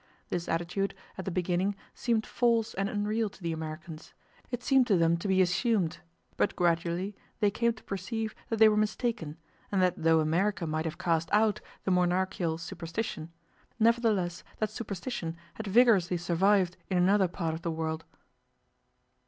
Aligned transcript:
This 0.31 0.49
attitude, 0.49 0.95
at 1.15 1.25
the 1.25 1.29
beginning, 1.29 1.75
seemed 1.93 2.25
false 2.25 2.73
and 2.73 2.89
unreal 2.89 3.29
to 3.29 3.39
the 3.43 3.51
Americans; 3.51 4.15
it 4.49 4.63
seemed 4.63 4.87
to 4.87 4.97
them 4.97 5.15
to 5.17 5.27
be 5.27 5.43
assumed; 5.43 5.99
but 6.37 6.55
gradually 6.55 7.15
they 7.39 7.51
came 7.51 7.73
to 7.73 7.83
perceive 7.83 8.33
that 8.49 8.57
they 8.57 8.67
were 8.67 8.75
mistaken, 8.75 9.37
and 9.71 9.79
that 9.79 9.93
though 10.01 10.19
America 10.19 10.65
might 10.65 10.85
have 10.85 10.97
cast 10.97 11.29
out 11.31 11.61
'the 11.83 11.91
monarchial 11.91 12.57
superstition', 12.59 13.31
nevertheless 13.77 14.43
that 14.57 14.71
'superstition' 14.71 15.37
had 15.53 15.67
vigorously 15.67 16.17
survived 16.17 16.77
in 16.89 16.97
another 16.97 17.27
part 17.27 17.53
of 17.53 17.61
the 17.61 17.69
world. 17.69 18.03